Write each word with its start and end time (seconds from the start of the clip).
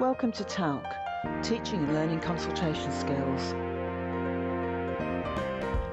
Welcome 0.00 0.32
to 0.32 0.44
TALC, 0.44 0.82
Teaching 1.42 1.80
and 1.80 1.92
Learning 1.92 2.20
Consultation 2.20 2.90
Skills. 2.90 3.52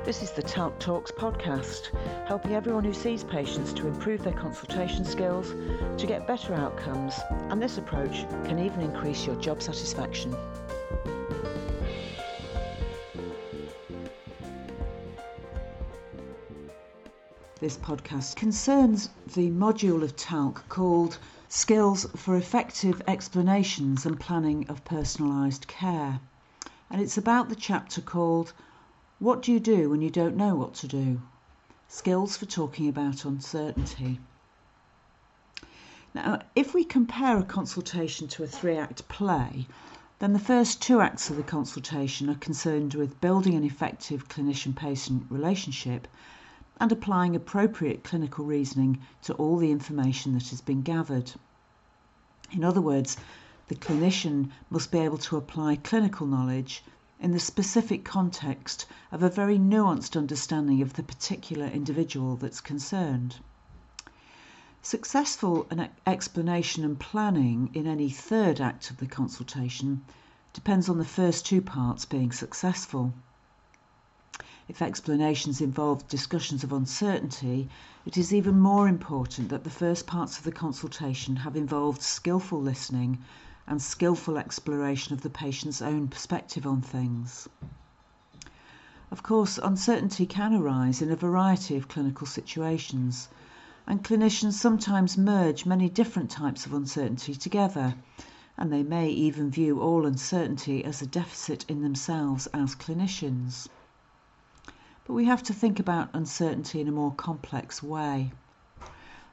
This 0.06 0.24
is 0.24 0.32
the 0.32 0.42
TALC 0.42 0.80
Talks 0.80 1.12
podcast, 1.12 1.90
helping 2.26 2.54
everyone 2.54 2.86
who 2.86 2.94
sees 2.94 3.26
patients 3.26 3.74
to 3.74 3.86
improve 3.86 4.24
their 4.24 4.32
consultation 4.32 5.04
skills, 5.04 5.54
to 6.00 6.08
get 6.08 6.26
better 6.26 6.54
outcomes, 6.54 7.16
and 7.50 7.62
this 7.62 7.78
approach 7.78 8.26
can 8.46 8.60
even 8.60 8.80
increase 8.80 9.26
your 9.26 9.36
job 9.42 9.62
satisfaction. 9.62 10.34
This 17.60 17.76
podcast 17.76 18.38
concerns 18.38 19.10
the 19.36 19.52
module 19.52 20.02
of 20.02 20.16
TALC 20.16 20.64
called 20.70 21.18
Skills 21.50 22.06
for 22.14 22.36
Effective 22.36 23.02
Explanations 23.08 24.06
and 24.06 24.20
Planning 24.20 24.68
of 24.68 24.84
Personalised 24.84 25.66
Care. 25.66 26.20
And 26.90 27.02
it's 27.02 27.18
about 27.18 27.48
the 27.48 27.56
chapter 27.56 28.02
called 28.02 28.52
What 29.20 29.44
Do 29.44 29.54
You 29.54 29.62
Do 29.62 29.90
When 29.90 30.02
You 30.02 30.10
Don't 30.10 30.36
Know 30.36 30.56
What 30.56 30.74
to 30.74 30.90
Do? 30.90 31.22
Skills 31.88 32.36
for 32.36 32.46
Talking 32.46 32.90
About 32.90 33.24
Uncertainty. 33.24 34.20
Now, 36.14 36.42
if 36.54 36.74
we 36.74 36.84
compare 36.84 37.38
a 37.38 37.44
consultation 37.44 38.28
to 38.28 38.44
a 38.44 38.48
three 38.48 38.76
act 38.76 39.08
play, 39.08 39.68
then 40.20 40.34
the 40.34 40.40
first 40.40 40.82
two 40.82 41.00
acts 41.00 41.30
of 41.30 41.38
the 41.38 41.44
consultation 41.44 42.30
are 42.30 42.36
concerned 42.36 42.94
with 42.94 43.22
building 43.22 43.56
an 43.56 43.64
effective 43.64 44.28
clinician 44.28 44.76
patient 44.76 45.26
relationship 45.30 46.10
and 46.80 46.92
applying 46.92 47.36
appropriate 47.36 48.04
clinical 48.04 48.46
reasoning 48.46 49.00
to 49.22 49.34
all 49.34 49.58
the 49.58 49.72
information 49.72 50.34
that 50.34 50.50
has 50.50 50.62
been 50.62 50.82
gathered. 50.82 51.32
In 52.52 52.64
other 52.64 52.82
words, 52.82 53.18
the 53.68 53.76
clinician 53.76 54.52
must 54.70 54.92
be 54.92 55.00
able 55.00 55.18
to 55.18 55.38
apply 55.38 55.76
clinical 55.76 56.26
knowledge 56.26 56.84
in 57.20 57.32
the 57.32 57.40
specific 57.40 58.06
context 58.06 58.86
of 59.12 59.24
a 59.24 59.30
very 59.30 59.58
nuanced 59.58 60.16
understanding 60.16 60.82
of 60.82 60.94
the 60.94 61.04
particular 61.04 61.66
individual 61.66 62.36
that's 62.36 62.62
concerned. 62.62 63.38
Successful 64.84 65.68
explanation 66.06 66.86
and 66.86 67.00
planning 67.00 67.72
in 67.74 67.88
any 67.88 68.10
third 68.10 68.62
act 68.62 68.92
of 68.92 68.98
the 68.98 69.08
consultation 69.08 70.06
depends 70.54 70.88
on 70.88 70.98
the 70.98 71.04
first 71.06 71.46
two 71.46 71.62
parts 71.62 72.06
being 72.06 72.32
successful. 72.32 73.12
If 74.70 74.82
explanations 74.82 75.62
involve 75.62 76.10
discussions 76.10 76.62
of 76.62 76.74
uncertainty, 76.74 77.70
it 78.06 78.18
is 78.18 78.34
even 78.34 78.60
more 78.60 78.90
important 78.90 79.48
that 79.48 79.64
the 79.64 79.70
first 79.70 80.06
parts 80.06 80.38
of 80.38 80.44
the 80.44 80.52
consultation 80.52 81.38
have 81.38 81.56
involved 81.56 82.02
skillful 82.02 82.60
listening 82.62 83.20
and 83.66 83.82
skillful 83.82 84.38
exploration 84.38 85.14
of 85.14 85.22
the 85.22 85.30
patient's 85.30 85.82
own 85.82 86.10
perspective 86.10 86.68
on 86.68 86.82
things. 86.82 87.48
Of 89.10 89.24
course, 89.24 89.58
uncertainty 89.58 90.26
can 90.26 90.54
arise 90.54 91.02
in 91.02 91.12
a 91.12 91.16
variety 91.16 91.78
of 91.78 91.88
clinical 91.88 92.28
situations, 92.28 93.30
and 93.88 94.04
clinicians 94.04 94.56
sometimes 94.56 95.18
merge 95.18 95.66
many 95.66 95.88
different 95.88 96.30
types 96.30 96.66
of 96.66 96.74
uncertainty 96.74 97.36
together, 97.36 97.96
and 98.58 98.70
they 98.74 98.84
may 98.84 99.08
even 99.08 99.50
view 99.50 99.80
all 99.80 100.06
uncertainty 100.06 100.84
as 100.84 101.02
a 101.02 101.08
deficit 101.08 101.64
in 101.70 101.84
themselves 101.84 102.48
as 102.48 102.76
clinicians. 102.76 103.70
But 105.08 105.14
we 105.14 105.24
have 105.24 105.42
to 105.44 105.54
think 105.54 105.80
about 105.80 106.10
uncertainty 106.14 106.82
in 106.82 106.88
a 106.90 106.92
more 106.92 107.14
complex 107.14 107.82
way. 107.82 108.34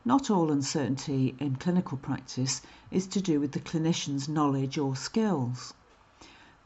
Not 0.05 0.31
all 0.31 0.53
uncertainty 0.53 1.35
in 1.41 1.57
clinical 1.57 1.99
practice 1.99 2.63
is 2.93 3.09
to 3.09 3.21
do 3.21 3.41
with 3.41 3.51
the 3.51 3.59
clinician's 3.59 4.29
knowledge 4.29 4.79
or 4.79 4.95
skills. 4.95 5.75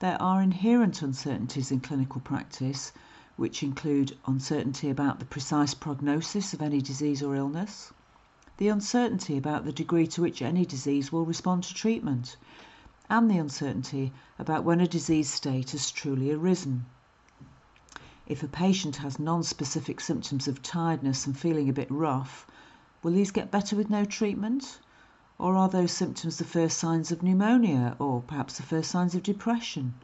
There 0.01 0.21
are 0.21 0.43
inherent 0.43 1.01
uncertainties 1.01 1.73
in 1.73 1.81
clinical 1.81 2.21
practice, 2.21 2.93
which 3.37 3.63
include 3.63 4.15
uncertainty 4.27 4.91
about 4.91 5.21
the 5.21 5.25
precise 5.25 5.73
prognosis 5.73 6.53
of 6.53 6.61
any 6.61 6.83
disease 6.83 7.23
or 7.23 7.35
illness, 7.35 7.95
the 8.59 8.69
uncertainty 8.69 9.39
about 9.39 9.65
the 9.65 9.73
degree 9.73 10.07
to 10.09 10.21
which 10.21 10.43
any 10.43 10.67
disease 10.67 11.11
will 11.11 11.25
respond 11.25 11.65
to 11.65 11.73
treatment, 11.73 12.37
and 13.09 13.31
the 13.31 13.39
uncertainty 13.39 14.13
about 14.39 14.65
when 14.65 14.83
a 14.83 14.87
disease 14.87 15.33
state 15.33 15.71
has 15.71 15.91
truly 15.91 16.31
arisen. 16.31 16.85
If 18.31 18.43
a 18.43 18.47
patient 18.47 18.97
has 18.97 19.19
non-specific 19.19 20.03
symptoms 20.03 20.47
of 20.47 20.61
tiredness 20.61 21.27
and 21.27 21.35
feeling 21.35 21.71
a 21.71 21.73
bit 21.73 21.91
rough, 21.91 22.47
will 23.03 23.13
these 23.13 23.31
get 23.31 23.51
better 23.51 23.75
with 23.75 23.89
no 23.89 24.05
treatment? 24.05 24.81
Or 25.39 25.57
are 25.57 25.71
those 25.71 25.93
symptoms 25.93 26.37
the 26.37 26.45
first 26.45 26.77
signs 26.77 27.11
of 27.11 27.23
pneumonia 27.23 27.97
or 27.99 28.21
perhaps 28.21 28.59
the 28.59 28.63
first 28.63 28.91
signs 28.91 29.15
of 29.15 29.23
depression? 29.23 29.95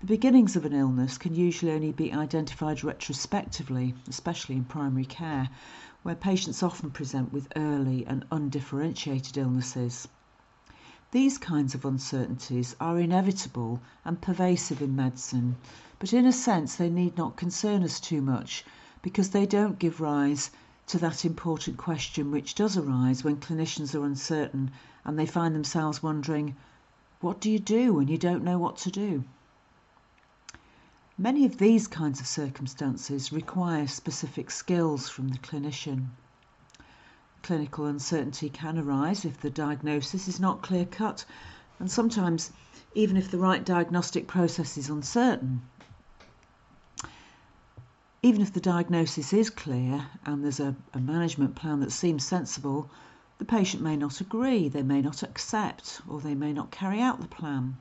The 0.00 0.06
beginnings 0.06 0.56
of 0.56 0.64
an 0.64 0.72
illness 0.72 1.18
can 1.18 1.34
usually 1.34 1.72
only 1.72 1.92
be 1.92 2.10
identified 2.10 2.82
retrospectively, 2.82 3.94
especially 4.08 4.56
in 4.56 4.64
primary 4.64 5.04
care, 5.04 5.50
where 6.04 6.14
patients 6.14 6.62
often 6.62 6.90
present 6.90 7.34
with 7.34 7.52
early 7.54 8.06
and 8.06 8.24
undifferentiated 8.32 9.36
illnesses. 9.36 10.08
These 11.10 11.36
kinds 11.36 11.74
of 11.74 11.84
uncertainties 11.84 12.74
are 12.80 12.98
inevitable 12.98 13.82
and 14.06 14.22
pervasive 14.22 14.80
in 14.80 14.96
medicine, 14.96 15.56
but 15.98 16.12
in 16.12 16.26
a 16.26 16.32
sense 16.32 16.76
they 16.76 16.90
need 16.90 17.16
not 17.16 17.36
concern 17.36 17.82
us 17.82 17.98
too 17.98 18.20
much 18.20 18.64
because 19.00 19.30
they 19.30 19.46
don't 19.46 19.78
give 19.78 19.98
rise 19.98 20.50
to 20.86 20.98
that 20.98 21.24
important 21.24 21.78
question 21.78 22.30
which 22.30 22.54
does 22.54 22.76
arise 22.76 23.24
when 23.24 23.36
clinicians 23.38 23.94
are 23.94 24.04
uncertain 24.04 24.70
and 25.06 25.18
they 25.18 25.24
find 25.24 25.54
themselves 25.54 26.02
wondering, 26.02 26.54
what 27.20 27.40
do 27.40 27.50
you 27.50 27.58
do 27.58 27.94
when 27.94 28.08
you 28.08 28.18
don't 28.18 28.44
know 28.44 28.58
what 28.58 28.76
to 28.76 28.90
do? 28.90 29.24
Many 31.16 31.46
of 31.46 31.56
these 31.56 31.86
kinds 31.86 32.20
of 32.20 32.26
circumstances 32.26 33.32
require 33.32 33.86
specific 33.86 34.50
skills 34.50 35.08
from 35.08 35.28
the 35.28 35.38
clinician. 35.38 36.08
Clinical 37.42 37.86
uncertainty 37.86 38.50
can 38.50 38.78
arise 38.78 39.24
if 39.24 39.40
the 39.40 39.48
diagnosis 39.48 40.28
is 40.28 40.38
not 40.38 40.60
clear 40.60 40.84
cut, 40.84 41.24
and 41.78 41.90
sometimes 41.90 42.52
even 42.94 43.16
if 43.16 43.30
the 43.30 43.38
right 43.38 43.64
diagnostic 43.64 44.26
process 44.26 44.76
is 44.76 44.90
uncertain. 44.90 45.62
Even 48.26 48.42
if 48.42 48.52
the 48.52 48.60
diagnosis 48.60 49.32
is 49.32 49.50
clear 49.50 50.08
and 50.24 50.42
there's 50.42 50.58
a, 50.58 50.74
a, 50.92 50.98
management 50.98 51.54
plan 51.54 51.78
that 51.78 51.92
seems 51.92 52.26
sensible, 52.26 52.90
the 53.38 53.44
patient 53.44 53.84
may 53.84 53.96
not 53.96 54.20
agree, 54.20 54.68
they 54.68 54.82
may 54.82 55.00
not 55.00 55.22
accept, 55.22 56.00
or 56.08 56.20
they 56.20 56.34
may 56.34 56.52
not 56.52 56.72
carry 56.72 57.00
out 57.00 57.20
the 57.20 57.28
plan. 57.28 57.76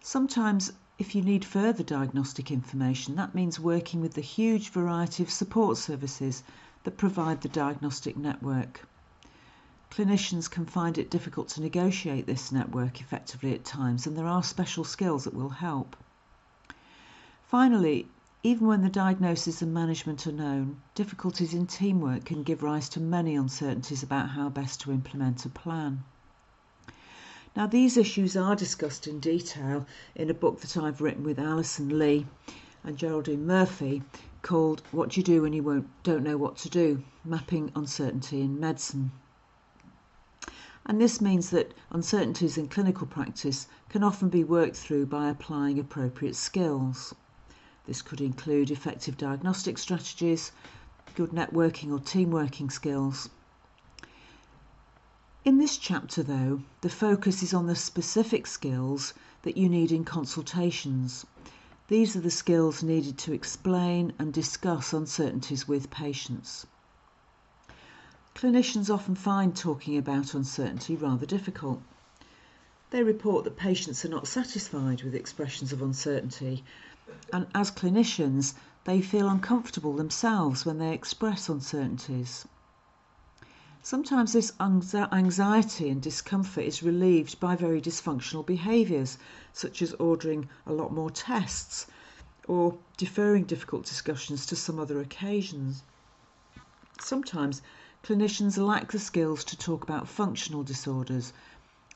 Sometimes, 0.00 0.72
if 0.98 1.14
you 1.14 1.20
need 1.20 1.44
further 1.44 1.82
diagnostic 1.82 2.50
information, 2.50 3.14
that 3.16 3.34
means 3.34 3.60
working 3.60 4.00
with 4.00 4.14
the 4.14 4.22
huge 4.22 4.70
variety 4.70 5.22
of 5.22 5.30
support 5.30 5.76
services 5.76 6.42
that 6.84 6.96
provide 6.96 7.42
the 7.42 7.50
diagnostic 7.50 8.16
network. 8.16 8.88
Clinicians 9.90 10.50
can 10.50 10.64
find 10.64 10.96
it 10.96 11.10
difficult 11.10 11.48
to 11.48 11.60
negotiate 11.60 12.24
this 12.24 12.50
network 12.50 13.02
effectively 13.02 13.52
at 13.52 13.66
times, 13.66 14.06
and 14.06 14.16
there 14.16 14.26
are 14.26 14.42
special 14.42 14.82
skills 14.82 15.24
that 15.24 15.34
will 15.34 15.50
help. 15.50 15.94
Finally, 17.44 18.08
even 18.46 18.68
when 18.68 18.82
the 18.82 18.88
diagnosis 18.88 19.60
and 19.60 19.74
management 19.74 20.24
are 20.24 20.30
known, 20.30 20.80
difficulties 20.94 21.52
in 21.52 21.66
teamwork 21.66 22.24
can 22.24 22.44
give 22.44 22.62
rise 22.62 22.88
to 22.88 23.00
many 23.00 23.34
uncertainties 23.34 24.04
about 24.04 24.28
how 24.28 24.48
best 24.48 24.80
to 24.80 24.92
implement 24.92 25.44
a 25.44 25.48
plan. 25.48 26.04
Now, 27.56 27.66
these 27.66 27.96
issues 27.96 28.36
are 28.36 28.54
discussed 28.54 29.08
in 29.08 29.18
detail 29.18 29.84
in 30.14 30.30
a 30.30 30.34
book 30.34 30.60
that 30.60 30.76
I've 30.76 31.00
written 31.00 31.24
with 31.24 31.40
Alison 31.40 31.98
Lee 31.98 32.24
and 32.84 32.96
Geraldine 32.96 33.44
Murphy 33.44 34.04
called 34.42 34.80
What 34.92 35.16
You 35.16 35.24
Do 35.24 35.42
When 35.42 35.52
You 35.52 35.84
Don't 36.04 36.22
Know 36.22 36.36
What 36.36 36.56
to 36.58 36.70
Do 36.70 37.02
Mapping 37.24 37.72
Uncertainty 37.74 38.42
in 38.42 38.60
Medicine. 38.60 39.10
And 40.84 41.00
this 41.00 41.20
means 41.20 41.50
that 41.50 41.74
uncertainties 41.90 42.56
in 42.56 42.68
clinical 42.68 43.08
practice 43.08 43.66
can 43.88 44.04
often 44.04 44.28
be 44.28 44.44
worked 44.44 44.76
through 44.76 45.06
by 45.06 45.30
applying 45.30 45.80
appropriate 45.80 46.36
skills. 46.36 47.12
This 47.86 48.02
could 48.02 48.20
include 48.20 48.70
effective 48.70 49.16
diagnostic 49.16 49.78
strategies, 49.78 50.52
good 51.14 51.30
networking 51.30 51.92
or 51.92 52.00
team 52.00 52.30
working 52.30 52.68
skills. 52.68 53.30
In 55.44 55.58
this 55.58 55.76
chapter, 55.76 56.22
though, 56.22 56.62
the 56.80 56.90
focus 56.90 57.42
is 57.42 57.54
on 57.54 57.66
the 57.66 57.76
specific 57.76 58.46
skills 58.46 59.14
that 59.42 59.56
you 59.56 59.68
need 59.68 59.92
in 59.92 60.04
consultations 60.04 61.24
these 61.88 62.16
are 62.16 62.20
the 62.20 62.32
skills 62.32 62.82
needed 62.82 63.16
to 63.18 63.32
explain 63.32 64.12
and 64.18 64.32
discuss 64.32 64.92
uncertainties 64.92 65.68
with 65.68 65.88
patients. 65.88 66.66
Clinicians 68.34 68.92
often 68.92 69.14
find 69.14 69.56
talking 69.56 69.96
about 69.96 70.34
uncertainty 70.34 70.96
rather 70.96 71.26
difficult. 71.26 71.80
They 72.90 73.04
report 73.04 73.44
that 73.44 73.56
patients 73.56 74.04
are 74.04 74.08
not 74.08 74.26
satisfied 74.26 75.04
with 75.04 75.14
expressions 75.14 75.72
of 75.72 75.80
uncertainty, 75.80 76.64
and 77.32 77.46
as 77.54 77.70
clinicians, 77.70 78.54
they 78.82 79.00
feel 79.00 79.28
uncomfortable 79.28 79.92
themselves 79.92 80.66
when 80.66 80.78
they 80.78 80.92
express 80.92 81.48
uncertainties. 81.48 82.48
Sometimes 83.80 84.32
this 84.32 84.52
anxiety 84.60 85.88
and 85.88 86.02
discomfort 86.02 86.64
is 86.64 86.82
relieved 86.82 87.38
by 87.38 87.54
very 87.54 87.80
dysfunctional 87.80 88.44
behaviours, 88.44 89.18
such 89.52 89.80
as 89.82 89.92
ordering 90.00 90.48
a 90.66 90.72
lot 90.72 90.92
more 90.92 91.08
tests 91.08 91.86
or 92.48 92.76
deferring 92.96 93.44
difficult 93.44 93.84
discussions 93.86 94.44
to 94.46 94.56
some 94.56 94.80
other 94.80 95.00
occasions. 95.00 95.84
Sometimes 97.00 97.62
clinicians 98.02 98.58
lack 98.58 98.90
the 98.90 98.98
skills 98.98 99.44
to 99.44 99.56
talk 99.56 99.84
about 99.84 100.08
functional 100.08 100.64
disorders 100.64 101.32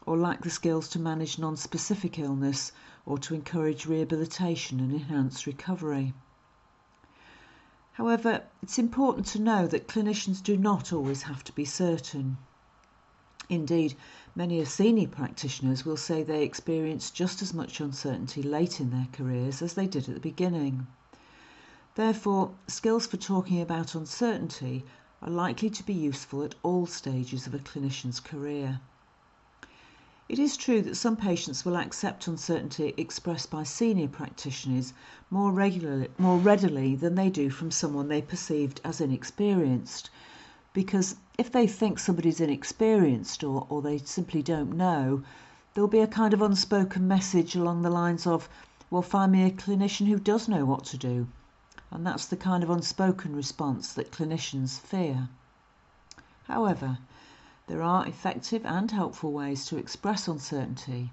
or 0.06 0.16
lack 0.16 0.42
the 0.42 0.50
skills 0.50 0.88
to 0.90 1.00
manage 1.00 1.38
non 1.38 1.56
specific 1.56 2.18
illness 2.18 2.70
or 3.06 3.18
to 3.18 3.34
encourage 3.34 3.86
rehabilitation 3.86 4.80
and 4.80 4.92
enhance 4.92 5.46
recovery. 5.46 6.12
However, 7.94 8.44
it's 8.62 8.78
important 8.78 9.26
to 9.26 9.38
know 9.38 9.66
that 9.66 9.88
clinicians 9.88 10.42
do 10.42 10.56
not 10.56 10.92
always 10.92 11.22
have 11.22 11.44
to 11.44 11.52
be 11.52 11.64
certain. 11.64 12.38
Indeed, 13.48 13.96
many 14.34 14.64
senior 14.64 15.08
practitioners 15.08 15.84
will 15.84 15.96
say 15.96 16.22
they 16.22 16.44
experience 16.44 17.10
just 17.10 17.42
as 17.42 17.52
much 17.52 17.80
uncertainty 17.80 18.42
late 18.42 18.80
in 18.80 18.90
their 18.90 19.08
careers 19.12 19.60
as 19.60 19.74
they 19.74 19.86
did 19.86 20.08
at 20.08 20.14
the 20.14 20.20
beginning. 20.20 20.86
Therefore, 21.96 22.52
skills 22.68 23.06
for 23.06 23.16
talking 23.16 23.60
about 23.60 23.96
uncertainty 23.96 24.84
are 25.20 25.28
likely 25.28 25.68
to 25.70 25.82
be 25.82 25.92
useful 25.92 26.44
at 26.44 26.54
all 26.62 26.86
stages 26.86 27.46
of 27.46 27.54
a 27.54 27.58
clinician's 27.58 28.20
career. 28.20 28.80
It 30.30 30.38
is 30.38 30.56
true 30.56 30.80
that 30.82 30.94
some 30.94 31.16
patients 31.16 31.64
will 31.64 31.76
accept 31.76 32.28
uncertainty 32.28 32.94
expressed 32.96 33.50
by 33.50 33.64
senior 33.64 34.06
practitioners 34.06 34.92
more 35.28 35.50
readily 35.50 36.94
than 36.94 37.16
they 37.16 37.30
do 37.30 37.50
from 37.50 37.72
someone 37.72 38.06
they 38.06 38.22
perceived 38.22 38.80
as 38.84 39.00
inexperienced. 39.00 40.08
Because 40.72 41.16
if 41.36 41.50
they 41.50 41.66
think 41.66 41.98
somebody's 41.98 42.40
inexperienced 42.40 43.42
or, 43.42 43.66
or 43.68 43.82
they 43.82 43.98
simply 43.98 44.40
don't 44.40 44.76
know, 44.76 45.24
there'll 45.74 45.88
be 45.88 45.98
a 45.98 46.06
kind 46.06 46.32
of 46.32 46.42
unspoken 46.42 47.08
message 47.08 47.56
along 47.56 47.82
the 47.82 47.90
lines 47.90 48.24
of, 48.24 48.48
well, 48.88 49.02
find 49.02 49.32
me 49.32 49.42
a 49.42 49.50
clinician 49.50 50.06
who 50.06 50.20
does 50.20 50.46
know 50.46 50.64
what 50.64 50.84
to 50.84 50.96
do. 50.96 51.26
And 51.90 52.06
that's 52.06 52.26
the 52.26 52.36
kind 52.36 52.62
of 52.62 52.70
unspoken 52.70 53.34
response 53.34 53.92
that 53.94 54.12
clinicians 54.12 54.78
fear. 54.78 55.28
However, 56.44 56.98
there 57.70 57.84
are 57.84 58.04
effective 58.04 58.66
and 58.66 58.90
helpful 58.90 59.30
ways 59.30 59.64
to 59.64 59.76
express 59.76 60.26
uncertainty, 60.26 61.12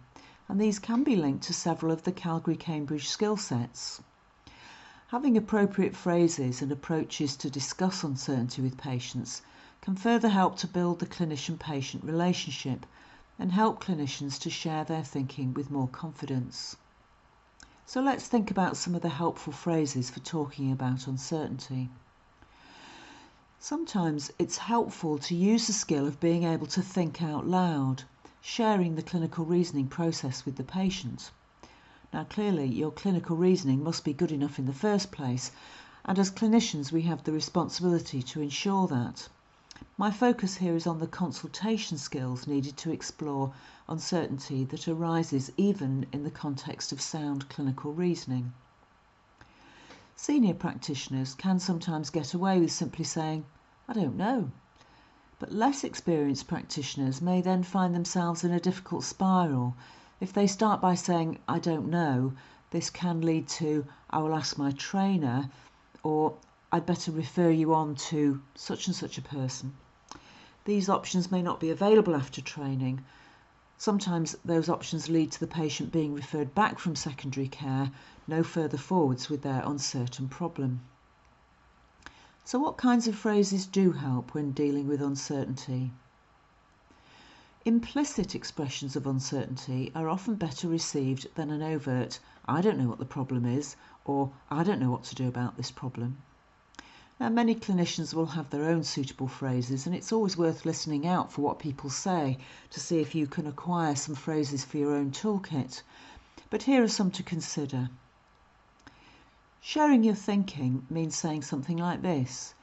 and 0.49 0.59
these 0.59 0.79
can 0.79 1.03
be 1.03 1.15
linked 1.15 1.43
to 1.43 1.53
several 1.53 1.91
of 1.91 2.01
the 2.01 2.11
Calgary 2.11 2.55
Cambridge 2.55 3.07
skill 3.07 3.37
sets. 3.37 4.01
Having 5.09 5.37
appropriate 5.37 5.95
phrases 5.95 6.59
and 6.63 6.71
approaches 6.71 7.35
to 7.35 7.51
discuss 7.51 8.03
uncertainty 8.03 8.63
with 8.63 8.75
patients 8.75 9.43
can 9.81 9.95
further 9.95 10.29
help 10.29 10.57
to 10.57 10.65
build 10.65 10.97
the 10.97 11.05
clinician 11.05 11.59
patient 11.59 12.03
relationship 12.03 12.87
and 13.37 13.51
help 13.51 13.83
clinicians 13.83 14.39
to 14.39 14.49
share 14.49 14.83
their 14.83 15.03
thinking 15.03 15.53
with 15.53 15.69
more 15.69 15.87
confidence. 15.87 16.75
So 17.85 18.01
let's 18.01 18.25
think 18.25 18.49
about 18.49 18.77
some 18.77 18.95
of 18.95 19.03
the 19.03 19.09
helpful 19.09 19.53
phrases 19.53 20.09
for 20.09 20.21
talking 20.21 20.71
about 20.71 21.05
uncertainty. 21.05 21.91
Sometimes 23.69 24.31
it's 24.39 24.59
helpful 24.59 25.17
to 25.17 25.35
use 25.35 25.67
the 25.67 25.73
skill 25.73 26.07
of 26.07 26.21
being 26.21 26.45
able 26.45 26.67
to 26.67 26.81
think 26.81 27.21
out 27.21 27.45
loud, 27.45 28.03
sharing 28.39 28.95
the 28.95 29.01
clinical 29.01 29.43
reasoning 29.43 29.89
process 29.89 30.45
with 30.45 30.55
the 30.55 30.63
patient. 30.63 31.31
Now, 32.13 32.23
clearly, 32.23 32.65
your 32.65 32.91
clinical 32.91 33.35
reasoning 33.35 33.83
must 33.83 34.05
be 34.05 34.13
good 34.13 34.31
enough 34.31 34.57
in 34.57 34.67
the 34.67 34.71
first 34.71 35.11
place, 35.11 35.51
and 36.05 36.17
as 36.17 36.31
clinicians, 36.31 36.93
we 36.93 37.01
have 37.01 37.25
the 37.25 37.33
responsibility 37.33 38.23
to 38.23 38.39
ensure 38.39 38.87
that. 38.87 39.27
My 39.97 40.11
focus 40.11 40.55
here 40.55 40.77
is 40.77 40.87
on 40.87 40.99
the 40.99 41.05
consultation 41.05 41.97
skills 41.97 42.47
needed 42.47 42.77
to 42.77 42.93
explore 42.93 43.51
uncertainty 43.89 44.63
that 44.63 44.87
arises 44.87 45.51
even 45.57 46.05
in 46.13 46.23
the 46.23 46.31
context 46.31 46.93
of 46.93 47.01
sound 47.01 47.49
clinical 47.49 47.91
reasoning. 47.91 48.53
Senior 50.15 50.53
practitioners 50.53 51.35
can 51.35 51.59
sometimes 51.59 52.09
get 52.09 52.33
away 52.33 52.61
with 52.61 52.71
simply 52.71 53.03
saying, 53.03 53.43
I 53.89 53.93
don't 53.93 54.17
know. 54.17 54.51
But 55.39 55.53
less 55.53 55.85
experienced 55.85 56.45
practitioners 56.45 57.21
may 57.21 57.39
then 57.39 57.63
find 57.63 57.95
themselves 57.95 58.43
in 58.43 58.51
a 58.51 58.59
difficult 58.59 59.05
spiral. 59.05 59.75
If 60.19 60.33
they 60.33 60.45
start 60.45 60.81
by 60.81 60.93
saying, 60.95 61.39
I 61.47 61.59
don't 61.59 61.89
know, 61.89 62.33
this 62.71 62.89
can 62.89 63.21
lead 63.21 63.47
to, 63.59 63.85
I 64.09 64.19
will 64.19 64.35
ask 64.35 64.57
my 64.57 64.71
trainer, 64.71 65.49
or 66.03 66.33
I'd 66.69 66.85
better 66.85 67.13
refer 67.13 67.49
you 67.49 67.73
on 67.73 67.95
to 68.11 68.41
such 68.55 68.87
and 68.87 68.95
such 68.95 69.17
a 69.17 69.21
person. 69.21 69.73
These 70.65 70.89
options 70.89 71.31
may 71.31 71.41
not 71.41 71.61
be 71.61 71.69
available 71.69 72.13
after 72.13 72.41
training, 72.41 73.05
Sometimes 73.79 74.35
those 74.43 74.69
options 74.69 75.07
lead 75.07 75.31
to 75.33 75.39
the 75.39 75.45
patient 75.45 75.91
being 75.91 76.15
referred 76.15 76.55
back 76.55 76.79
from 76.79 76.95
secondary 76.95 77.47
care 77.47 77.91
no 78.27 78.41
further 78.41 78.77
forwards 78.77 79.29
with 79.29 79.43
their 79.43 79.61
uncertain 79.63 80.27
problem. 80.27 80.81
So, 82.49 82.59
what 82.59 82.77
kinds 82.77 83.09
of 83.09 83.15
phrases 83.17 83.65
do 83.65 83.91
help 83.91 84.33
when 84.33 84.51
dealing 84.53 84.87
with 84.87 85.01
uncertainty? 85.01 85.91
Implicit 87.65 88.35
expressions 88.35 88.95
of 88.95 89.05
uncertainty 89.05 89.91
are 89.93 90.07
often 90.07 90.35
better 90.35 90.69
received 90.69 91.27
than 91.35 91.49
an 91.49 91.61
overt, 91.61 92.19
I 92.47 92.61
don't 92.61 92.77
know 92.77 92.87
what 92.87 92.99
the 92.99 93.05
problem 93.05 93.45
is, 93.45 93.75
or 94.05 94.31
I 94.49 94.63
don't 94.63 94.79
know 94.79 94.91
what 94.91 95.03
to 95.03 95.15
do 95.15 95.27
about 95.27 95.57
this 95.57 95.71
problem. 95.71 96.19
Now, 97.19 97.27
many 97.27 97.53
clinicians 97.53 98.13
will 98.13 98.27
have 98.27 98.49
their 98.49 98.69
own 98.69 98.85
suitable 98.85 99.27
phrases, 99.27 99.85
and 99.85 99.93
it's 99.93 100.13
always 100.13 100.37
worth 100.37 100.65
listening 100.65 101.05
out 101.05 101.33
for 101.33 101.41
what 101.41 101.59
people 101.59 101.89
say 101.89 102.37
to 102.69 102.79
see 102.79 102.99
if 102.99 103.13
you 103.13 103.27
can 103.27 103.45
acquire 103.45 103.97
some 103.97 104.15
phrases 104.15 104.63
for 104.63 104.77
your 104.77 104.95
own 104.95 105.11
toolkit. 105.11 105.81
But 106.49 106.63
here 106.63 106.81
are 106.81 106.87
some 106.87 107.11
to 107.11 107.23
consider. 107.23 107.89
Sharing 109.69 110.05
your 110.05 110.15
thinking 110.15 110.87
means 110.89 111.17
saying 111.17 111.41
something 111.41 111.75
like 111.75 112.01
this 112.01 112.53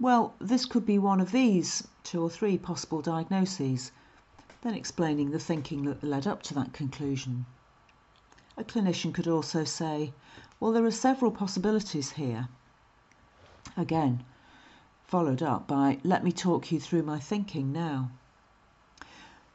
Well, 0.00 0.34
this 0.40 0.66
could 0.66 0.84
be 0.84 0.98
one 0.98 1.20
of 1.20 1.30
these 1.30 1.86
two 2.02 2.20
or 2.20 2.28
three 2.28 2.58
possible 2.58 3.00
diagnoses, 3.00 3.92
then 4.62 4.74
explaining 4.74 5.30
the 5.30 5.38
thinking 5.38 5.84
that 5.84 6.02
led 6.02 6.26
up 6.26 6.42
to 6.42 6.54
that 6.54 6.72
conclusion. 6.72 7.46
A 8.56 8.64
clinician 8.64 9.14
could 9.14 9.28
also 9.28 9.62
say, 9.62 10.12
Well, 10.58 10.72
there 10.72 10.84
are 10.84 10.90
several 10.90 11.30
possibilities 11.30 12.10
here 12.10 12.48
again, 13.76 14.24
followed 15.04 15.44
up 15.44 15.68
by, 15.68 16.00
let 16.02 16.24
me 16.24 16.32
talk 16.32 16.72
you 16.72 16.80
through 16.80 17.04
my 17.04 17.20
thinking 17.20 17.70
now. 17.70 18.10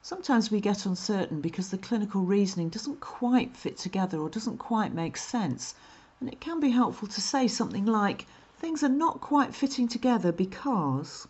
Sometimes 0.01 0.49
we 0.49 0.61
get 0.61 0.85
uncertain 0.85 1.41
because 1.41 1.69
the 1.69 1.77
clinical 1.77 2.21
reasoning 2.21 2.69
doesn't 2.69 3.01
quite 3.01 3.57
fit 3.57 3.77
together 3.77 4.21
or 4.21 4.29
doesn't 4.29 4.57
quite 4.57 4.93
make 4.93 5.17
sense. 5.17 5.75
And 6.23 6.31
it 6.31 6.39
can 6.39 6.61
be 6.61 6.69
helpful 6.69 7.09
to 7.09 7.19
say 7.19 7.49
something 7.49 7.85
like, 7.85 8.27
things 8.55 8.81
are 8.81 8.87
not 8.87 9.19
quite 9.19 9.53
fitting 9.53 9.89
together 9.89 10.31
because. 10.31 11.27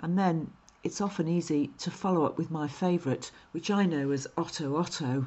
And 0.00 0.18
then 0.18 0.50
it's 0.82 1.02
often 1.02 1.28
easy 1.28 1.66
to 1.80 1.90
follow 1.90 2.24
up 2.24 2.38
with 2.38 2.50
my 2.50 2.68
favourite, 2.68 3.30
which 3.52 3.70
I 3.70 3.84
know 3.84 4.12
as 4.12 4.26
Otto 4.34 4.76
Otto, 4.76 5.26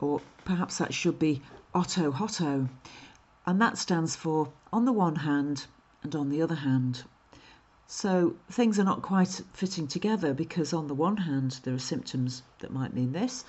or 0.00 0.20
perhaps 0.44 0.76
that 0.76 0.92
should 0.92 1.18
be 1.18 1.40
Otto 1.74 2.10
Hotto 2.12 2.68
and 3.46 3.58
that 3.62 3.78
stands 3.78 4.16
for 4.16 4.52
on 4.70 4.84
the 4.84 4.92
one 4.92 5.16
hand 5.16 5.64
and 6.02 6.14
on 6.14 6.28
the 6.28 6.42
other 6.42 6.56
hand. 6.56 7.04
So 7.86 8.36
things 8.50 8.78
are 8.78 8.84
not 8.84 9.00
quite 9.00 9.40
fitting 9.54 9.88
together 9.88 10.34
because, 10.34 10.74
on 10.74 10.88
the 10.88 10.94
one 10.94 11.16
hand, 11.16 11.60
there 11.62 11.72
are 11.72 11.78
symptoms 11.78 12.42
that 12.58 12.70
might 12.70 12.92
mean 12.92 13.12
this, 13.12 13.46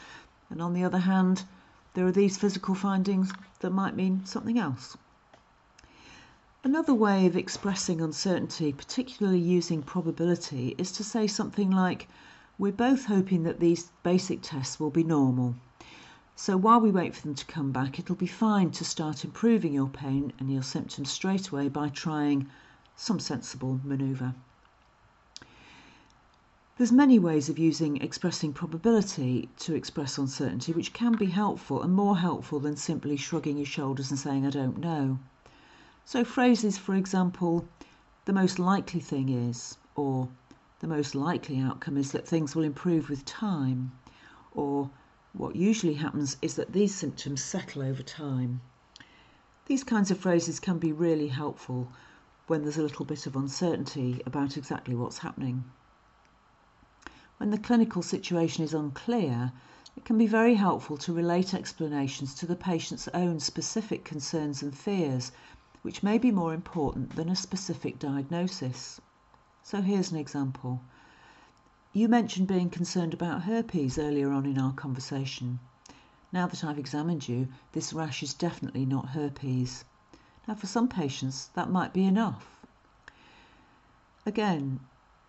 and 0.50 0.62
on 0.62 0.72
the 0.72 0.86
other 0.86 1.00
hand, 1.00 1.44
there 1.93 2.05
are 2.07 2.12
these 2.12 2.38
physical 2.38 2.75
findings 2.75 3.31
that 3.59 3.69
might 3.69 3.95
mean 3.95 4.25
something 4.25 4.57
else. 4.57 4.97
Another 6.63 6.93
way 6.93 7.25
of 7.25 7.35
expressing 7.35 8.00
uncertainty, 8.00 8.71
particularly 8.71 9.39
using 9.39 9.83
probability, 9.83 10.75
is 10.77 10.91
to 10.93 11.03
say 11.03 11.27
something 11.27 11.69
like, 11.69 12.07
We're 12.57 12.71
both 12.71 13.05
hoping 13.05 13.43
that 13.43 13.59
these 13.59 13.91
basic 14.01 14.41
tests 14.41 14.79
will 14.79 14.89
be 14.89 15.03
normal. 15.03 15.55
So 16.35 16.57
while 16.57 16.79
we 16.79 16.89
wait 16.89 17.15
for 17.15 17.21
them 17.21 17.35
to 17.35 17.45
come 17.45 17.71
back, 17.71 18.00
it'll 18.00 18.15
be 18.15 18.27
fine 18.27 18.71
to 18.71 18.85
start 18.85 19.23
improving 19.23 19.73
your 19.73 19.89
pain 19.89 20.33
and 20.39 20.51
your 20.51 20.63
symptoms 20.63 21.12
straight 21.12 21.50
away 21.50 21.67
by 21.67 21.89
trying 21.89 22.50
some 22.95 23.19
sensible 23.19 23.79
manoeuvre. 23.83 24.33
There's 26.75 26.92
many 26.92 27.20
ways 27.20 27.50
of 27.50 27.60
using 27.60 27.98
expressing 27.98 28.51
probability 28.51 29.48
to 29.60 29.75
express 29.75 30.18
uncertainty, 30.18 30.74
which 30.74 30.92
can 30.92 31.12
be 31.12 31.27
helpful 31.27 31.84
and 31.84 31.94
more 31.94 32.18
helpful 32.18 32.60
than 32.60 32.77
simply 32.77 33.15
shrugging 33.15 33.58
your 33.58 33.68
shoulders 33.68 34.10
and 34.10 34.20
saying, 34.20 34.44
I 34.44 34.50
don't 34.50 34.80
know. 34.80 35.20
So, 36.03 36.24
phrases, 36.24 36.80
for 36.80 36.96
example, 36.96 37.68
the 38.25 38.34
most 38.34 38.58
likely 38.58 39.00
thing 39.01 39.30
is, 39.30 39.77
or 39.96 40.30
the 40.80 40.88
most 40.88 41.13
likely 41.13 41.60
outcome 41.60 41.96
is 41.96 42.12
that 42.12 42.27
things 42.27 42.56
will 42.56 42.63
improve 42.63 43.08
with 43.08 43.24
time, 43.24 43.92
or 44.51 44.89
what 45.34 45.56
usually 45.56 45.94
happens 45.94 46.38
is 46.42 46.56
that 46.56 46.74
these 46.74 46.96
symptoms 46.96 47.44
settle 47.44 47.84
over 47.84 48.01
time. 48.01 48.62
These 49.68 49.84
kinds 49.84 50.10
of 50.10 50.18
phrases 50.18 50.60
can 50.60 50.80
be 50.80 50.92
really 50.92 51.27
helpful 51.27 51.92
when 52.48 52.63
there's 52.63 52.80
a 52.80 52.82
little 52.82 53.06
bit 53.06 53.27
of 53.27 53.36
uncertainty 53.36 54.24
about 54.25 54.58
exactly 54.58 54.96
what's 54.96 55.20
happening. 55.20 55.65
When 57.37 57.49
the 57.49 57.57
clinical 57.57 58.03
situation 58.03 58.63
is 58.63 58.73
unclear, 58.73 59.51
it 59.95 60.05
can 60.05 60.17
be 60.17 60.27
very 60.27 60.55
helpful 60.55 60.97
to 60.97 61.13
relate 61.13 61.53
explanations 61.53 62.35
to 62.35 62.45
the 62.45 62.55
patient's 62.55 63.07
own 63.09 63.39
specific 63.39 64.03
concerns 64.03 64.61
and 64.61 64.77
fears, 64.77 65.31
which 65.81 66.03
may 66.03 66.17
be 66.17 66.31
more 66.31 66.53
important 66.53 67.15
than 67.15 67.29
a 67.29 67.35
specific 67.35 67.99
diagnosis. 67.99 69.01
So 69.63 69.81
here's 69.81 70.11
an 70.11 70.17
example. 70.17 70.81
You 71.91 72.07
mentioned 72.07 72.47
being 72.47 72.69
concerned 72.69 73.13
about 73.13 73.43
herpes 73.43 73.97
earlier 73.97 74.31
on 74.31 74.45
in 74.45 74.57
our 74.57 74.73
conversation. 74.73 75.59
Now 76.31 76.47
that 76.47 76.63
I've 76.63 76.79
examined 76.79 77.27
you, 77.27 77.47
this 77.71 77.93
rash 77.93 78.23
is 78.23 78.33
definitely 78.33 78.85
not 78.85 79.09
herpes. 79.09 79.85
Now, 80.47 80.55
for 80.55 80.67
some 80.67 80.87
patients, 80.87 81.49
that 81.53 81.69
might 81.69 81.93
be 81.93 82.03
enough. 82.03 82.59
Again, 84.25 84.79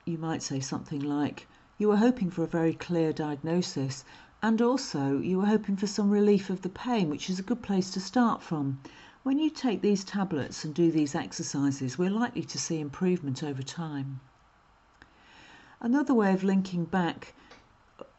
you 0.04 0.18
might 0.18 0.42
say 0.42 0.60
something 0.60 1.00
like, 1.00 1.46
You 1.76 1.88
were 1.88 1.96
hoping 1.96 2.30
for 2.30 2.44
a 2.44 2.46
very 2.46 2.72
clear 2.72 3.12
diagnosis, 3.12 4.04
and 4.40 4.62
also 4.62 5.18
you 5.18 5.38
were 5.38 5.46
hoping 5.46 5.76
for 5.76 5.88
some 5.88 6.08
relief 6.08 6.48
of 6.48 6.62
the 6.62 6.68
pain, 6.68 7.10
which 7.10 7.28
is 7.28 7.40
a 7.40 7.42
good 7.42 7.62
place 7.62 7.90
to 7.90 8.00
start 8.00 8.42
from. 8.42 8.78
When 9.24 9.40
you 9.40 9.50
take 9.50 9.82
these 9.82 10.04
tablets 10.04 10.64
and 10.64 10.72
do 10.72 10.92
these 10.92 11.16
exercises, 11.16 11.98
we're 11.98 12.10
likely 12.10 12.44
to 12.44 12.58
see 12.58 12.78
improvement 12.78 13.42
over 13.42 13.62
time. 13.62 14.20
Another 15.80 16.14
way 16.14 16.32
of 16.32 16.44
linking 16.44 16.84
back 16.84 17.34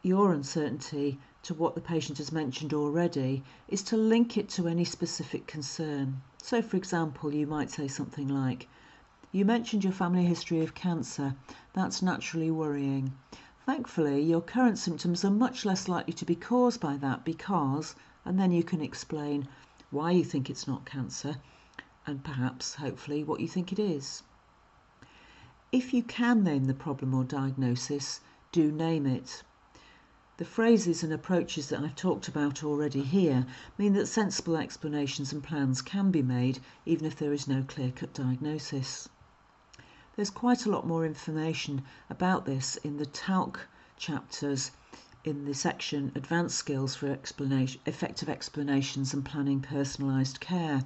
your 0.01 0.33
uncertainty 0.33 1.19
to 1.43 1.53
what 1.53 1.75
the 1.75 1.81
patient 1.81 2.17
has 2.17 2.31
mentioned 2.31 2.73
already 2.73 3.43
is 3.69 3.83
to 3.83 3.95
link 3.95 4.37
it 4.37 4.49
to 4.49 4.67
any 4.67 4.83
specific 4.83 5.47
concern. 5.47 6.21
So, 6.43 6.61
for 6.61 6.75
example, 6.75 7.33
you 7.33 7.47
might 7.47 7.71
say 7.71 7.87
something 7.87 8.27
like, 8.27 8.67
You 9.31 9.45
mentioned 9.45 9.83
your 9.83 9.93
family 9.93 10.25
history 10.25 10.61
of 10.61 10.75
cancer. 10.75 11.35
That's 11.73 12.01
naturally 12.01 12.51
worrying. 12.51 13.13
Thankfully, 13.65 14.21
your 14.21 14.41
current 14.41 14.77
symptoms 14.77 15.25
are 15.25 15.31
much 15.31 15.65
less 15.65 15.87
likely 15.87 16.13
to 16.13 16.25
be 16.25 16.35
caused 16.35 16.79
by 16.79 16.97
that 16.97 17.25
because, 17.25 17.95
and 18.23 18.39
then 18.39 18.51
you 18.51 18.63
can 18.63 18.79
explain 18.79 19.47
why 19.89 20.11
you 20.11 20.23
think 20.23 20.51
it's 20.51 20.67
not 20.67 20.85
cancer 20.85 21.37
and 22.05 22.23
perhaps, 22.23 22.75
hopefully, 22.75 23.23
what 23.23 23.39
you 23.39 23.47
think 23.47 23.71
it 23.71 23.79
is. 23.79 24.21
If 25.71 25.95
you 25.95 26.03
can 26.03 26.43
name 26.43 26.65
the 26.65 26.75
problem 26.75 27.15
or 27.15 27.23
diagnosis, 27.23 28.21
do 28.51 28.71
name 28.71 29.07
it. 29.07 29.41
The 30.37 30.45
phrases 30.45 31.03
and 31.03 31.11
approaches 31.11 31.69
that 31.69 31.79
I've 31.81 31.95
talked 31.95 32.27
about 32.27 32.63
already 32.63 33.01
here 33.01 33.47
mean 33.79 33.93
that 33.93 34.05
sensible 34.05 34.57
explanations 34.57 35.33
and 35.33 35.41
plans 35.43 35.81
can 35.81 36.11
be 36.11 36.21
made 36.21 36.59
even 36.85 37.07
if 37.07 37.15
there 37.15 37.33
is 37.33 37.47
no 37.47 37.63
clear 37.63 37.89
cut 37.89 38.13
diagnosis. 38.13 39.09
There's 40.15 40.29
quite 40.29 40.65
a 40.65 40.71
lot 40.71 40.87
more 40.87 41.05
information 41.05 41.83
about 42.09 42.45
this 42.45 42.77
in 42.77 42.95
the 42.95 43.05
TALC 43.05 43.59
chapters 43.97 44.71
in 45.25 45.43
the 45.43 45.53
section 45.53 46.13
Advanced 46.15 46.57
Skills 46.57 46.95
for 46.95 47.07
explanation, 47.07 47.81
Effective 47.85 48.29
Explanations 48.29 49.13
and 49.13 49.25
Planning 49.25 49.59
Personalised 49.59 50.39
Care, 50.39 50.85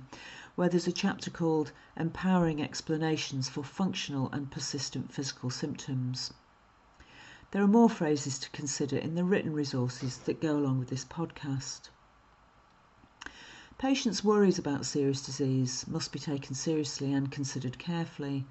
where 0.56 0.68
there's 0.68 0.88
a 0.88 0.92
chapter 0.92 1.30
called 1.30 1.72
Empowering 1.96 2.60
Explanations 2.60 3.48
for 3.48 3.64
Functional 3.64 4.32
and 4.32 4.50
Persistent 4.50 5.14
Physical 5.14 5.52
Symptoms. 5.52 6.34
There 7.52 7.62
are 7.62 7.68
more 7.68 7.88
phrases 7.88 8.40
to 8.40 8.50
consider 8.50 8.98
in 8.98 9.14
the 9.14 9.24
written 9.24 9.54
resources 9.54 10.18
that 10.26 10.42
go 10.42 10.58
along 10.58 10.80
with 10.80 10.90
this 10.90 11.06
podcast. 11.06 11.90
Patients' 13.78 14.24
worries 14.24 14.58
about 14.58 14.88
serious 14.88 15.22
disease 15.22 15.86
must 15.88 16.12
be 16.12 16.18
taken 16.18 16.56
seriously 16.56 17.14
and 17.14 17.32
considered 17.32 17.78
carefully. 17.78 18.48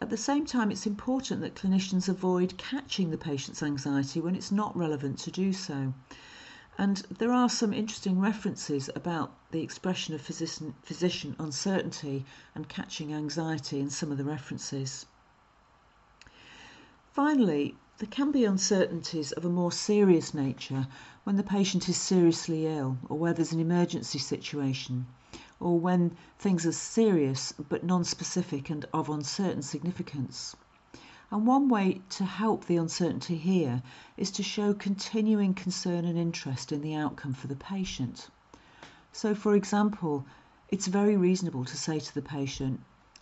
At 0.00 0.10
the 0.10 0.16
same 0.16 0.44
time, 0.44 0.72
it's 0.72 0.86
important 0.86 1.40
that 1.42 1.54
clinicians 1.54 2.08
avoid 2.08 2.58
catching 2.58 3.10
the 3.10 3.16
patient's 3.16 3.62
anxiety 3.62 4.20
when 4.20 4.34
it's 4.34 4.50
not 4.50 4.76
relevant 4.76 5.18
to 5.20 5.30
do 5.30 5.52
so. 5.52 5.94
And 6.76 6.96
there 7.18 7.32
are 7.32 7.48
some 7.48 7.72
interesting 7.72 8.18
references 8.18 8.90
about 8.96 9.32
the 9.52 9.62
expression 9.62 10.12
of 10.12 10.20
physician, 10.20 10.74
physician 10.82 11.36
uncertainty 11.38 12.24
and 12.56 12.68
catching 12.68 13.14
anxiety 13.14 13.78
in 13.78 13.88
some 13.88 14.10
of 14.10 14.18
the 14.18 14.24
references. 14.24 15.06
Finally, 17.12 17.76
there 17.98 18.10
can 18.10 18.32
be 18.32 18.44
uncertainties 18.44 19.30
of 19.30 19.44
a 19.44 19.48
more 19.48 19.70
serious 19.70 20.34
nature 20.34 20.88
when 21.22 21.36
the 21.36 21.44
patient 21.44 21.88
is 21.88 21.96
seriously 21.96 22.66
ill 22.66 22.98
or 23.08 23.16
where 23.16 23.32
there's 23.32 23.52
an 23.52 23.60
emergency 23.60 24.18
situation 24.18 25.06
or 25.64 25.80
when 25.80 26.14
things 26.38 26.66
are 26.66 26.72
serious 26.72 27.54
but 27.70 27.82
non-specific 27.82 28.68
and 28.68 28.84
of 28.92 29.08
uncertain 29.08 29.62
significance. 29.62 30.54
And 31.30 31.46
one 31.46 31.70
way 31.70 32.02
to 32.10 32.24
help 32.26 32.66
the 32.66 32.76
uncertainty 32.76 33.38
here 33.38 33.82
is 34.18 34.30
to 34.32 34.42
show 34.42 34.74
continuing 34.74 35.54
concern 35.54 36.04
and 36.04 36.18
interest 36.18 36.70
in 36.70 36.82
the 36.82 36.94
outcome 36.94 37.32
for 37.32 37.46
the 37.46 37.56
patient. 37.56 38.28
So, 39.10 39.34
for 39.34 39.56
example, 39.56 40.26
it's 40.68 40.86
very 40.86 41.16
reasonable 41.16 41.64
to 41.64 41.76
say 41.78 41.98
to 41.98 42.14
the 42.14 42.20
patient, 42.20 42.80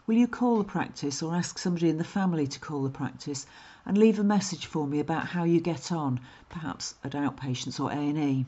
Will 0.09 0.17
you 0.17 0.27
call 0.27 0.59
the 0.59 0.65
practice 0.65 1.23
or 1.23 1.37
ask 1.37 1.61
somebody 1.61 1.89
in 1.89 1.99
the 1.99 2.05
family 2.19 2.49
to 2.49 2.59
call 2.59 2.83
the 2.83 2.91
practice 2.91 3.47
and 3.87 3.97
leave 3.97 4.19
a 4.19 4.25
message 4.25 4.67
for 4.67 4.85
me 4.89 4.99
about 4.99 5.27
how 5.29 5.45
you 5.45 5.61
get 5.61 5.93
on, 5.93 6.19
perhaps 6.49 6.97
at 7.05 7.13
outpatients 7.13 7.79
or 7.79 7.93
A&E? 7.93 8.47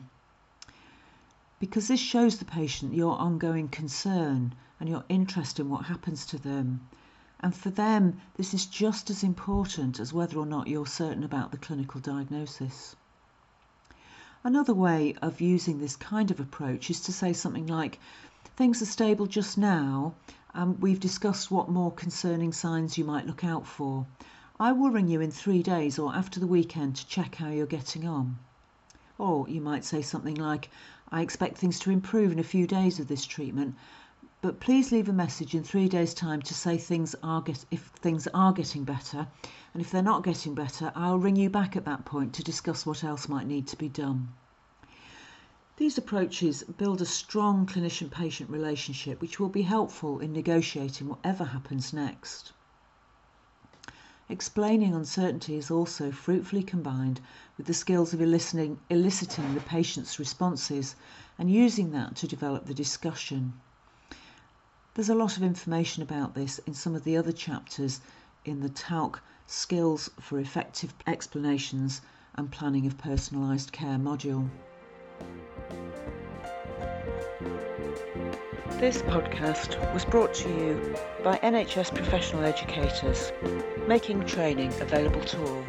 Because 1.59 1.87
this 1.87 1.99
shows 1.99 2.37
the 2.37 2.45
patient 2.45 2.93
your 2.93 3.17
ongoing 3.17 3.69
concern 3.69 4.53
and 4.79 4.89
your 4.89 5.05
interest 5.07 5.59
in 5.59 5.69
what 5.69 5.85
happens 5.85 6.25
to 6.25 6.37
them. 6.37 6.87
And 7.39 7.55
for 7.55 7.69
them, 7.69 8.19
this 8.35 8.53
is 8.53 8.65
just 8.65 9.09
as 9.09 9.23
important 9.23 9.99
as 9.99 10.11
whether 10.11 10.37
or 10.37 10.45
not 10.45 10.67
you're 10.67 10.85
certain 10.85 11.23
about 11.23 11.51
the 11.51 11.57
clinical 11.57 12.01
diagnosis. 12.01 12.95
Another 14.43 14.73
way 14.73 15.15
of 15.21 15.41
using 15.41 15.79
this 15.79 15.95
kind 15.95 16.29
of 16.29 16.39
approach 16.39 16.89
is 16.89 16.99
to 17.01 17.13
say 17.13 17.33
something 17.33 17.67
like, 17.67 17.99
Things 18.55 18.81
are 18.81 18.85
stable 18.85 19.25
just 19.25 19.57
now, 19.57 20.13
and 20.53 20.81
we've 20.81 20.99
discussed 20.99 21.51
what 21.51 21.67
more 21.67 21.91
concerning 21.91 22.53
signs 22.53 22.97
you 22.97 23.03
might 23.03 23.27
look 23.27 23.43
out 23.43 23.65
for. 23.65 24.05
I 24.59 24.71
will 24.71 24.91
ring 24.91 25.07
you 25.07 25.19
in 25.19 25.31
three 25.31 25.61
days 25.61 25.99
or 25.99 26.15
after 26.15 26.39
the 26.39 26.47
weekend 26.47 26.95
to 26.95 27.07
check 27.07 27.35
how 27.35 27.49
you're 27.49 27.65
getting 27.65 28.07
on. 28.07 28.37
Or 29.17 29.49
you 29.49 29.61
might 29.61 29.83
say 29.83 30.01
something 30.01 30.35
like, 30.35 30.69
I 31.15 31.21
expect 31.21 31.57
things 31.57 31.79
to 31.79 31.91
improve 31.91 32.33
in 32.33 32.39
a 32.39 32.43
few 32.43 32.67
days 32.67 32.99
of 32.99 33.07
this 33.07 33.25
treatment, 33.25 33.75
but 34.41 34.59
please 34.59 34.91
leave 34.91 35.07
a 35.07 35.13
message 35.13 35.55
in 35.55 35.63
three 35.63 35.87
days' 35.87 36.13
time 36.13 36.41
to 36.41 36.53
say 36.53 36.77
things 36.77 37.15
are 37.23 37.41
get, 37.41 37.63
if 37.71 37.83
things 37.83 38.27
are 38.33 38.51
getting 38.51 38.83
better, 38.83 39.29
and 39.73 39.81
if 39.81 39.89
they're 39.91 40.01
not 40.03 40.25
getting 40.25 40.53
better, 40.53 40.91
I'll 40.93 41.17
ring 41.17 41.37
you 41.37 41.49
back 41.49 41.77
at 41.77 41.85
that 41.85 42.03
point 42.03 42.33
to 42.33 42.43
discuss 42.43 42.85
what 42.85 43.01
else 43.01 43.29
might 43.29 43.47
need 43.47 43.65
to 43.67 43.77
be 43.77 43.87
done. 43.87 44.33
These 45.77 45.97
approaches 45.97 46.63
build 46.63 46.99
a 47.01 47.05
strong 47.05 47.65
clinician 47.65 48.11
patient 48.11 48.49
relationship 48.49 49.21
which 49.21 49.39
will 49.39 49.47
be 49.47 49.61
helpful 49.61 50.19
in 50.19 50.33
negotiating 50.33 51.07
whatever 51.07 51.45
happens 51.45 51.93
next. 51.93 52.51
Explaining 54.27 54.95
uncertainty 54.95 55.55
is 55.55 55.69
also 55.69 56.09
fruitfully 56.09 56.63
combined 56.63 57.21
with 57.57 57.67
the 57.67 57.75
skills 57.75 58.11
of 58.11 58.19
eliciting, 58.19 58.79
eliciting 58.89 59.53
the 59.53 59.61
patient's 59.61 60.17
responses 60.17 60.95
and 61.37 61.51
using 61.51 61.91
that 61.91 62.15
to 62.15 62.27
develop 62.27 62.65
the 62.65 62.73
discussion. 62.73 63.53
There's 64.95 65.09
a 65.09 65.13
lot 65.13 65.37
of 65.37 65.43
information 65.43 66.01
about 66.01 66.33
this 66.33 66.57
in 66.65 66.73
some 66.73 66.95
of 66.95 67.03
the 67.03 67.15
other 67.15 67.31
chapters 67.31 68.01
in 68.45 68.61
the 68.61 68.69
TALC 68.69 69.21
Skills 69.45 70.09
for 70.19 70.39
Effective 70.39 70.95
Explanations 71.05 72.01
and 72.33 72.51
Planning 72.51 72.87
of 72.87 72.97
Personalised 72.97 73.71
Care 73.71 73.99
module. 73.99 74.49
This 78.79 79.01
podcast 79.03 79.93
was 79.93 80.03
brought 80.03 80.33
to 80.33 80.49
you 80.49 80.95
by 81.23 81.37
NHS 81.37 81.95
professional 81.95 82.43
educators, 82.43 83.31
making 83.87 84.25
training 84.25 84.73
available 84.81 85.21
to 85.21 85.41
all. 85.45 85.65